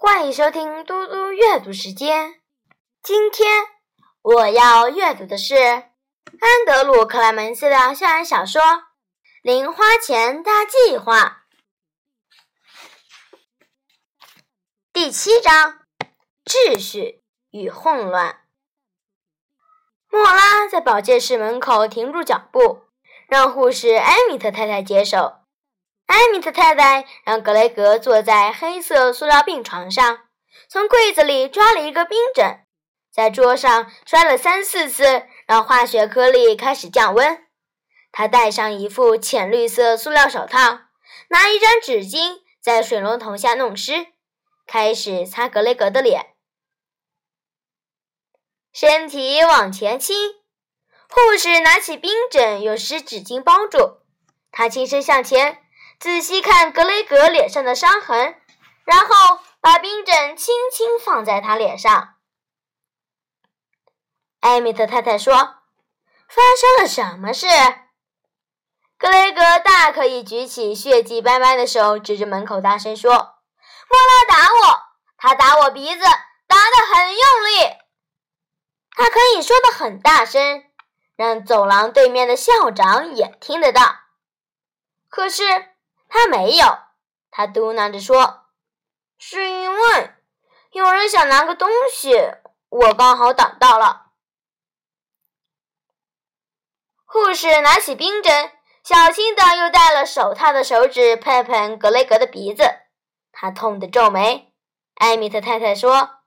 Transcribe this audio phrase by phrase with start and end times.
[0.00, 2.40] 欢迎收听嘟嘟阅读时间。
[3.02, 3.66] 今天
[4.22, 8.62] 我要阅读的是安德鲁·克莱门斯的校园小说
[9.42, 11.42] 《零花钱大计划》
[14.92, 15.80] 第七章：
[16.44, 18.42] 秩序与混乱。
[20.08, 22.84] 莫拉在保健室门口停住脚步，
[23.26, 25.38] 让护士艾米特太太接手。
[26.08, 30.20] 艾米特太太让格雷格坐在黑色塑料病床上，
[30.66, 32.64] 从柜子里抓了一个冰枕，
[33.12, 37.46] 在桌上摔了三四次，让化学颗粒开始降温。
[38.10, 40.80] 他戴上一副浅绿色塑料手套，
[41.28, 44.06] 拿一张纸巾在水龙头下弄湿，
[44.66, 46.34] 开始擦格雷格的脸。
[48.72, 50.16] 身体往前倾，
[51.10, 53.98] 护士拿起冰枕，用湿纸巾包住。
[54.50, 55.62] 他轻身向前。
[55.98, 58.40] 仔细看格雷格脸上的伤痕，
[58.84, 62.14] 然后把冰枕轻轻放在他脸上。
[64.38, 65.34] 艾米特太太说
[66.30, 67.48] ：“发生了什么事？”
[68.96, 73.10] 格雷格大可以举起血迹斑斑的手，指着门口大声说
[73.90, 74.80] ：“莫拉打我，
[75.16, 76.00] 他打我鼻子，
[76.46, 77.76] 打得很用力。
[78.92, 80.64] 他可以说的很大声，
[81.16, 83.96] 让走廊对面的校长也听得到。
[85.08, 85.42] 可是。”
[86.08, 86.66] 他没有，
[87.30, 88.46] 他嘟囔着说
[89.18, 90.12] ：“是因为
[90.72, 92.14] 有人想拿个东西，
[92.68, 94.06] 我刚好挡到了。”
[97.04, 102.64] 护士拿起冰针，小心的又戴了手套的手指碰碰格雷格的鼻子，
[103.32, 104.52] 他痛得皱眉。
[104.94, 106.20] 艾米特太太说：“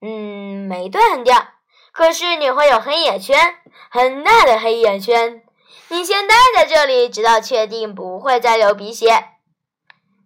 [0.00, 1.54] 嗯，没断掉，
[1.92, 5.44] 可是你会有黑眼圈，很大的黑眼圈。”
[5.88, 9.30] 你先待在这里，直到确定不会再流鼻血。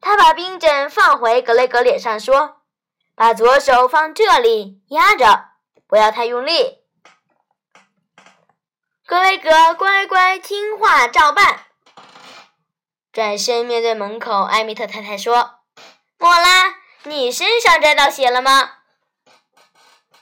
[0.00, 2.62] 他把冰枕放回格雷格脸上，说
[3.14, 5.50] ：“把左手放这里压着，
[5.86, 6.80] 不要太用力。”
[9.06, 11.66] 格雷格乖乖听话照办。
[13.12, 15.60] 转身面对门口，艾米特太太说
[16.18, 18.78] ：“莫拉，你身上沾到血了吗？”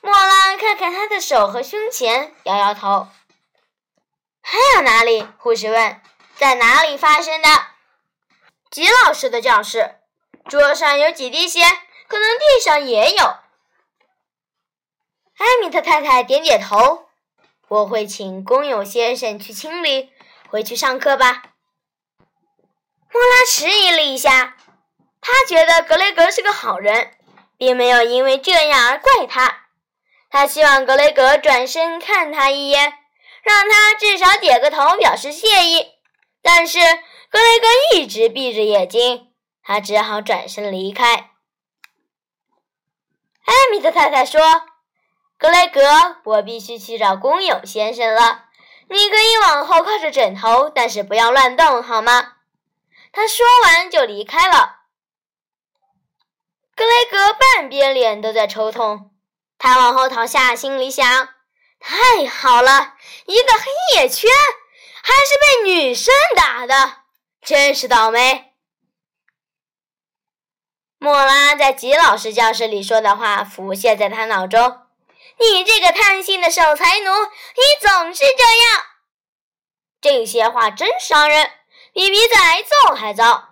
[0.03, 3.09] 莫拉看看他的手和胸前，摇摇头。
[4.51, 5.25] 还有哪里？
[5.39, 6.01] 护士问。
[6.35, 7.49] 在哪里发生的？
[8.69, 10.01] 吉老师的教室。
[10.49, 11.61] 桌上有几滴血，
[12.09, 13.25] 可能地上也有。
[15.39, 17.07] 艾米特太太点点头。
[17.69, 20.13] 我会请工友先生去清理。
[20.49, 21.45] 回去上课吧。
[23.13, 24.57] 莫拉迟疑了一下，
[25.21, 27.13] 他觉得格雷格是个好人，
[27.57, 29.67] 并没有因为这样而怪他。
[30.29, 32.95] 他希望格雷格转身看他一眼。
[33.43, 35.87] 让他至少点个头表示谢意，
[36.43, 36.79] 但是
[37.31, 41.31] 格雷格一直闭着眼睛，他只好转身离开。
[43.45, 44.41] 艾米特太太说
[45.39, 45.81] ：“格雷格，
[46.25, 48.45] 我必须去找工友先生了。
[48.89, 52.35] 你可以往后靠着枕头，但是不要乱动，好吗？”
[53.13, 54.77] 他说完就离开了。
[56.77, 59.11] 格雷格半边脸都在抽痛，
[59.59, 61.29] 他往后躺下，心里想。
[61.81, 64.31] 太好了，一个黑眼圈，
[65.03, 66.99] 还是被女生打的，
[67.43, 68.53] 真是倒霉。
[70.99, 74.83] 莫拉在吉老师教室里说的话浮现在他脑中
[75.41, 78.85] ：“你这个贪心的守财奴，你总是这样。”
[80.03, 81.51] 这些话真伤人，
[81.95, 83.49] 比鼻子挨揍还糟。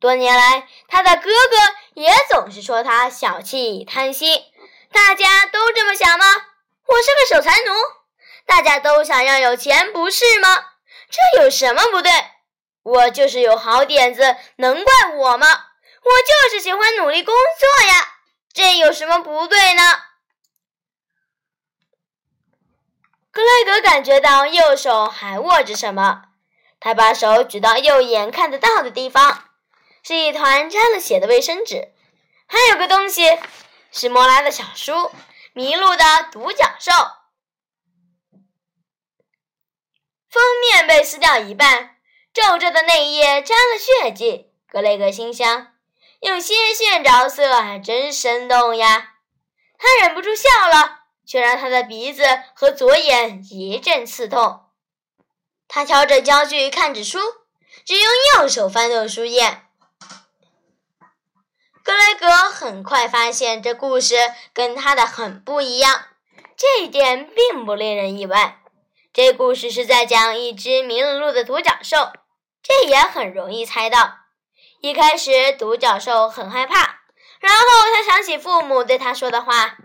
[0.00, 1.56] 多年来，他的哥哥
[1.94, 4.42] 也总是说他小气贪心。
[4.90, 5.68] 大家都？
[6.98, 7.72] 我是个守财奴，
[8.44, 10.64] 大家都想要有钱，不是吗？
[11.08, 12.10] 这有什么不对？
[12.82, 15.46] 我就是有好点子，能怪我吗？
[16.02, 18.14] 我就是喜欢努力工作呀，
[18.52, 19.82] 这有什么不对呢？
[23.30, 26.22] 格雷格感觉到右手还握着什么，
[26.80, 29.44] 他把手举到右眼看得到的地方，
[30.02, 31.92] 是一团沾了血的卫生纸，
[32.48, 33.38] 还有个东西，
[33.92, 35.12] 是莫拉的小书。
[35.58, 36.92] 迷路的独角兽，
[40.30, 41.96] 封面被撕掉一半，
[42.32, 44.52] 皱皱的那一页沾了血迹。
[44.68, 45.74] 格雷格心想：
[46.20, 49.16] 用鲜血着色还真生动呀！
[49.76, 52.22] 他忍不住笑了，却让他的鼻子
[52.54, 54.70] 和左眼一阵刺痛。
[55.66, 57.18] 他挑着焦距看着书，
[57.84, 59.64] 只用右手翻动书页。
[61.88, 64.14] 格雷格很快发现这故事
[64.52, 66.04] 跟他的很不一样，
[66.54, 68.60] 这一点并不令人意外。
[69.10, 72.12] 这故事是在讲一只迷了路的独角兽，
[72.62, 74.18] 这也很容易猜到。
[74.82, 77.00] 一开始，独角兽很害怕，
[77.40, 77.64] 然后
[77.94, 79.78] 他想起父母对他说的话：“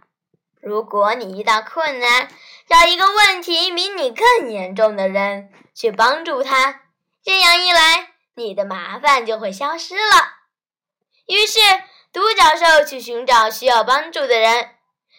[0.62, 2.28] 如果你遇到困难，
[2.68, 6.82] 找一个问题比你更严重的人去帮助他，
[7.24, 10.34] 这样一来，你的麻烦就会消失了。”
[11.28, 11.62] 于是，
[12.14, 14.70] 独角兽去寻找需要帮助的人。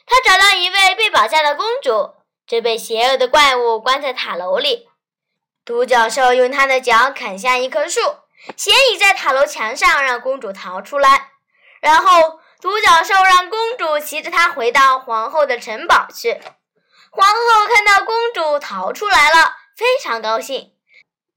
[0.07, 2.15] 他找到一位被绑架的公主，
[2.47, 4.89] 正被邪恶的怪物关在塔楼里。
[5.65, 8.01] 独角兽用他的脚砍下一棵树，
[8.57, 11.31] 斜倚在塔楼墙上，让公主逃出来。
[11.81, 16.41] 然后，独角兽让公主骑着它回到皇后的城堡去。
[17.11, 20.73] 皇后看到公主逃出来了，非常高兴。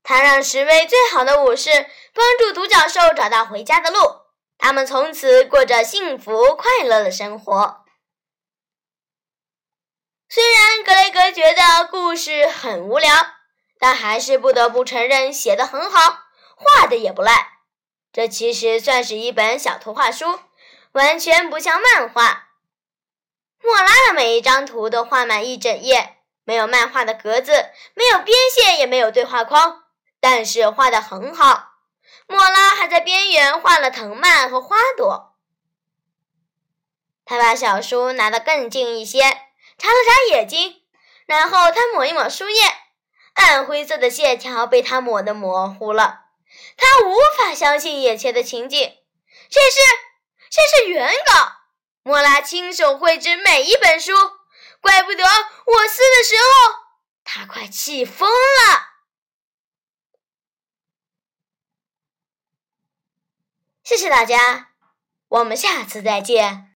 [0.04, 1.72] 她让十位最好的武士
[2.14, 4.27] 帮助独角兽找到回家的路。
[4.58, 7.86] 他们从此过着幸福快乐的生活。
[10.30, 13.10] 虽然格雷格觉得故事很无聊，
[13.80, 16.20] 但还是不得不承认写的很好，
[16.56, 17.60] 画的也不赖。
[18.12, 20.40] 这其实算是一本小图画书，
[20.92, 22.50] 完全不像漫画。
[23.62, 27.52] 莫拉的每一张图都画满一整页，没有漫画的格子，
[27.94, 29.84] 没有边线，也没有对话框，
[30.20, 31.67] 但是画的很好。
[32.28, 35.36] 莫拉还在边缘画了藤蔓和花朵。
[37.26, 39.42] 他把小书拿得更近一些。
[39.78, 40.82] 眨了眨眼睛，
[41.28, 42.64] 然后他抹一抹书页，
[43.36, 46.22] 暗灰色的线条被他抹得模糊了。
[46.76, 48.98] 他无法相信眼前的情景，
[49.52, 49.80] 这是
[50.50, 51.52] 这是原稿。
[52.02, 54.14] 莫拉亲手绘制每一本书，
[54.82, 56.76] 怪不得我撕的时候
[57.24, 58.97] 他快气疯了。
[63.88, 64.72] 谢谢大家，
[65.30, 66.66] 我们下次再见。